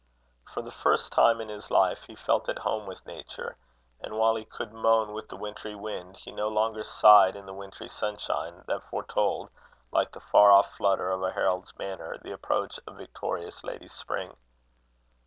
For 0.51 0.63
the 0.63 0.71
first 0.71 1.13
time 1.13 1.39
in 1.39 1.49
his 1.49 1.69
life, 1.69 2.05
he 2.05 2.15
felt 2.15 2.49
at 2.49 2.57
home 2.57 2.87
with 2.87 3.05
nature; 3.05 3.55
and 3.99 4.17
while 4.17 4.33
he 4.35 4.45
could 4.45 4.73
moan 4.73 5.13
with 5.13 5.29
the 5.29 5.35
wintry 5.35 5.75
wind, 5.75 6.17
he 6.17 6.31
no 6.31 6.47
longer 6.47 6.81
sighed 6.81 7.35
in 7.35 7.45
the 7.45 7.53
wintry 7.53 7.87
sunshine, 7.87 8.63
that 8.65 8.81
foretold, 8.89 9.51
like 9.91 10.11
the 10.13 10.19
far 10.19 10.51
off 10.51 10.73
flutter 10.73 11.11
of 11.11 11.21
a 11.21 11.33
herald's 11.33 11.73
banner, 11.73 12.17
the 12.19 12.33
approach 12.33 12.79
of 12.87 12.97
victorious 12.97 13.63
lady 13.63 13.87
spring. 13.87 14.35